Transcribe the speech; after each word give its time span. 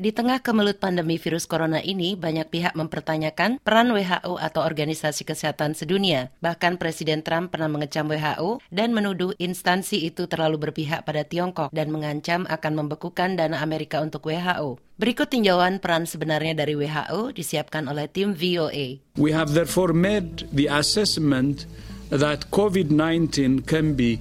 Di 0.00 0.16
tengah 0.16 0.40
kemelut 0.40 0.80
pandemi 0.80 1.20
virus 1.20 1.44
corona 1.44 1.76
ini, 1.84 2.16
banyak 2.16 2.48
pihak 2.48 2.72
mempertanyakan 2.72 3.60
peran 3.60 3.92
WHO 3.92 4.40
atau 4.40 4.64
Organisasi 4.64 5.28
Kesehatan 5.28 5.76
Sedunia. 5.76 6.32
Bahkan 6.40 6.80
Presiden 6.80 7.20
Trump 7.20 7.52
pernah 7.52 7.68
mengecam 7.68 8.08
WHO 8.08 8.64
dan 8.72 8.96
menuduh 8.96 9.36
instansi 9.36 10.08
itu 10.08 10.24
terlalu 10.24 10.56
berpihak 10.56 11.04
pada 11.04 11.20
Tiongkok 11.20 11.68
dan 11.68 11.92
mengancam 11.92 12.48
akan 12.48 12.72
membekukan 12.80 13.36
dana 13.36 13.60
Amerika 13.60 14.00
untuk 14.00 14.24
WHO. 14.24 14.80
Berikut 14.96 15.28
tinjauan 15.28 15.84
peran 15.84 16.08
sebenarnya 16.08 16.56
dari 16.56 16.72
WHO 16.80 17.36
disiapkan 17.36 17.84
oleh 17.84 18.08
tim 18.08 18.32
VOA. 18.32 19.04
We 19.20 19.36
have 19.36 19.52
therefore 19.52 19.92
made 19.92 20.48
the 20.48 20.72
assessment 20.72 21.68
that 22.08 22.48
COVID-19 22.48 23.68
can 23.68 23.92
be 23.92 24.16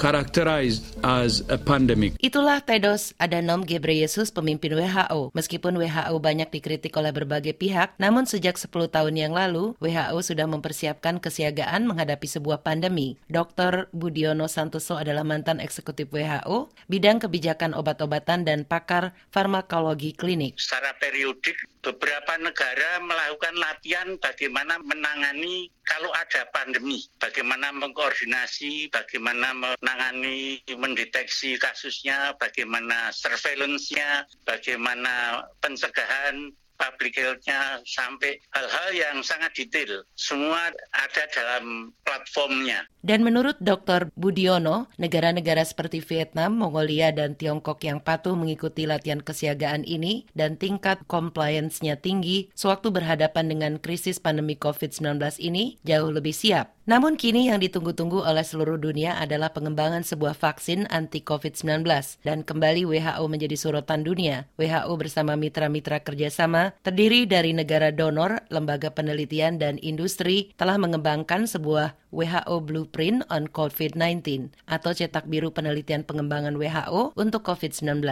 characterized 0.00 0.96
as 1.02 1.44
a 1.50 1.58
pandemic. 1.58 2.18
Itulah 2.18 2.62
Tedros 2.62 3.14
Adhanom 3.18 3.62
Ghebreyesus, 3.66 4.30
pemimpin 4.34 4.74
WHO. 4.74 5.30
Meskipun 5.34 5.78
WHO 5.78 6.14
banyak 6.18 6.50
dikritik 6.50 6.94
oleh 6.98 7.14
berbagai 7.14 7.54
pihak, 7.54 7.94
namun 7.96 8.26
sejak 8.26 8.58
10 8.58 8.70
tahun 8.90 9.14
yang 9.14 9.32
lalu, 9.34 9.74
WHO 9.78 10.18
sudah 10.22 10.46
mempersiapkan 10.50 11.22
kesiagaan 11.22 11.86
menghadapi 11.86 12.26
sebuah 12.26 12.62
pandemi. 12.62 13.18
Dr. 13.30 13.90
Budiono 13.94 14.50
Santoso 14.50 14.98
adalah 14.98 15.22
mantan 15.22 15.62
eksekutif 15.62 16.10
WHO, 16.10 16.70
bidang 16.90 17.22
kebijakan 17.22 17.74
obat-obatan 17.74 18.46
dan 18.46 18.64
pakar 18.64 19.14
farmakologi 19.30 20.14
klinik. 20.14 20.58
Secara 20.58 20.94
periodik, 20.98 21.56
beberapa 21.82 22.36
negara 22.36 23.00
melakukan 23.00 23.54
latihan 23.56 24.08
bagaimana 24.18 24.76
menangani 24.82 25.70
kalau 25.88 26.12
ada 26.12 26.44
pandemi, 26.52 27.00
bagaimana 27.16 27.72
mengkoordinasi, 27.72 28.92
bagaimana 28.92 29.56
menangani, 29.56 30.60
mendeteksi 30.92 31.60
kasusnya, 31.60 32.32
bagaimana 32.40 33.12
surveillance-nya, 33.12 34.24
bagaimana 34.48 35.44
pencegahan, 35.60 36.52
public 36.78 37.18
health-nya 37.18 37.82
sampai 37.84 38.38
hal-hal 38.54 38.88
yang 38.94 39.16
sangat 39.26 39.52
detail. 39.58 40.06
Semua 40.14 40.70
ada 40.94 41.22
dalam 41.34 41.90
platformnya. 42.06 42.86
Dan 43.02 43.22
menurut 43.22 43.58
Dr. 43.58 44.10
Budiono, 44.14 44.90
negara-negara 44.98 45.62
seperti 45.66 46.02
Vietnam, 46.02 46.54
Mongolia, 46.58 47.10
dan 47.10 47.34
Tiongkok 47.34 47.82
yang 47.82 47.98
patuh 48.02 48.34
mengikuti 48.38 48.86
latihan 48.86 49.22
kesiagaan 49.22 49.82
ini 49.86 50.26
dan 50.34 50.58
tingkat 50.58 51.02
compliance-nya 51.10 51.98
tinggi 51.98 52.50
sewaktu 52.54 52.90
berhadapan 52.90 53.50
dengan 53.50 53.72
krisis 53.78 54.18
pandemi 54.22 54.54
COVID-19 54.58 55.18
ini 55.42 55.78
jauh 55.86 56.10
lebih 56.10 56.34
siap. 56.34 56.78
Namun 56.88 57.20
kini 57.20 57.52
yang 57.52 57.60
ditunggu-tunggu 57.60 58.24
oleh 58.24 58.40
seluruh 58.40 58.80
dunia 58.80 59.20
adalah 59.20 59.52
pengembangan 59.52 60.00
sebuah 60.08 60.32
vaksin 60.32 60.88
anti 60.88 61.20
COVID-19 61.20 61.84
dan 62.24 62.40
kembali 62.40 62.88
WHO 62.88 63.24
menjadi 63.28 63.60
sorotan 63.60 64.08
dunia. 64.08 64.48
WHO 64.56 64.88
bersama 64.96 65.36
mitra-mitra 65.36 66.00
kerjasama 66.00 66.67
terdiri 66.82 67.28
dari 67.28 67.56
negara 67.56 67.92
donor, 67.94 68.42
lembaga 68.52 68.92
penelitian, 68.92 69.56
dan 69.56 69.76
industri 69.80 70.52
telah 70.56 70.76
mengembangkan 70.76 71.48
sebuah 71.48 71.96
WHO 72.10 72.56
Blueprint 72.64 73.24
on 73.28 73.48
COVID-19 73.50 74.52
atau 74.68 74.90
cetak 74.96 75.28
biru 75.28 75.52
penelitian 75.52 76.04
pengembangan 76.04 76.56
WHO 76.56 77.16
untuk 77.16 77.44
COVID-19. 77.44 78.04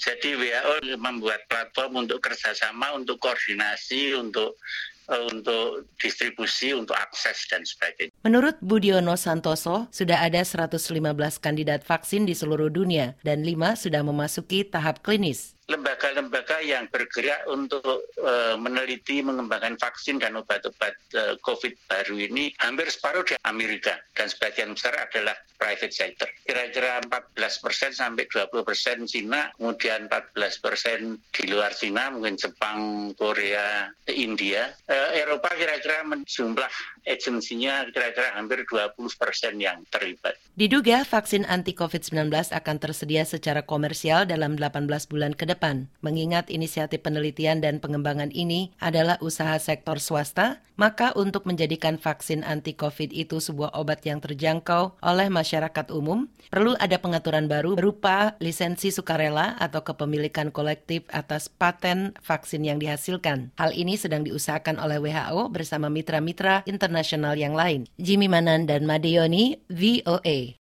Jadi 0.00 0.30
WHO 0.32 0.96
membuat 0.96 1.44
platform 1.50 2.08
untuk 2.08 2.24
kerjasama, 2.24 2.96
untuk 2.96 3.20
koordinasi, 3.20 4.16
untuk 4.16 4.56
untuk 5.10 5.90
distribusi, 5.98 6.70
untuk 6.70 6.94
akses 6.94 7.50
dan 7.50 7.66
sebagainya. 7.66 8.14
Menurut 8.22 8.54
Budiono 8.62 9.18
Santoso, 9.18 9.90
sudah 9.90 10.22
ada 10.22 10.38
115 10.46 10.78
kandidat 11.42 11.82
vaksin 11.82 12.30
di 12.30 12.34
seluruh 12.38 12.70
dunia 12.70 13.18
dan 13.26 13.42
lima 13.42 13.74
sudah 13.74 14.06
memasuki 14.06 14.62
tahap 14.62 15.02
klinis 15.02 15.58
lembaga-lembaga 15.70 16.58
yang 16.66 16.90
bergerak 16.90 17.46
untuk 17.46 18.10
uh, 18.18 18.58
meneliti 18.58 19.22
mengembangkan 19.22 19.78
vaksin 19.78 20.18
dan 20.18 20.34
obat-obat 20.34 20.98
uh, 21.14 21.38
COVID 21.46 21.72
baru 21.86 22.18
ini 22.18 22.50
hampir 22.58 22.90
separuh 22.90 23.22
di 23.22 23.38
Amerika 23.46 23.94
dan 24.18 24.26
sebagian 24.26 24.74
besar 24.74 24.98
adalah 24.98 25.38
private 25.54 25.94
sector. 25.94 26.26
Kira-kira 26.42 27.04
14 27.06 27.36
persen 27.62 27.90
sampai 27.94 28.26
20 28.26 28.66
persen 28.66 29.04
Cina, 29.06 29.52
kemudian 29.54 30.10
14 30.10 30.64
persen 30.64 31.20
di 31.30 31.44
luar 31.52 31.70
Cina, 31.76 32.10
mungkin 32.10 32.34
Jepang, 32.34 33.12
Korea, 33.14 33.92
India. 34.10 34.74
Uh, 34.90 35.14
Eropa 35.14 35.54
kira-kira 35.54 36.02
jumlah 36.26 36.72
agensinya 37.08 37.88
kira-kira 37.90 38.36
hampir 38.36 38.62
20 38.68 38.96
persen 39.16 39.56
yang 39.58 39.82
terlibat. 39.88 40.38
Diduga 40.54 41.02
vaksin 41.08 41.48
anti 41.48 41.72
COVID-19 41.72 42.30
akan 42.52 42.76
tersedia 42.76 43.24
secara 43.24 43.64
komersial 43.64 44.28
dalam 44.28 44.60
18 44.60 44.86
bulan 45.08 45.32
ke 45.32 45.48
depan. 45.48 45.88
Mengingat 46.04 46.52
inisiatif 46.52 47.00
penelitian 47.00 47.64
dan 47.64 47.80
pengembangan 47.80 48.28
ini 48.30 48.70
adalah 48.76 49.16
usaha 49.24 49.56
sektor 49.56 49.96
swasta, 49.96 50.60
maka 50.76 51.12
untuk 51.16 51.44
menjadikan 51.48 51.96
vaksin 51.96 52.44
anti-COVID 52.44 53.12
itu 53.12 53.40
sebuah 53.40 53.76
obat 53.76 54.04
yang 54.04 54.20
terjangkau 54.20 55.00
oleh 55.00 55.28
masyarakat 55.28 55.92
umum, 55.92 56.28
perlu 56.48 56.76
ada 56.80 56.96
pengaturan 56.96 57.48
baru 57.48 57.76
berupa 57.76 58.36
lisensi 58.40 58.92
sukarela 58.92 59.56
atau 59.60 59.84
kepemilikan 59.84 60.48
kolektif 60.52 61.04
atas 61.12 61.48
paten 61.48 62.16
vaksin 62.20 62.64
yang 62.64 62.76
dihasilkan. 62.80 63.52
Hal 63.56 63.72
ini 63.72 63.96
sedang 63.96 64.24
diusahakan 64.24 64.76
oleh 64.80 65.00
WHO 65.00 65.52
bersama 65.52 65.88
mitra-mitra 65.88 66.64
internasional 66.64 66.99
yang 67.36 67.54
lain. 67.54 67.86
Jimmy 68.00 68.26
Manan 68.26 68.66
dan 68.66 68.88
Madeoni, 68.88 69.60
VOA. 69.70 70.56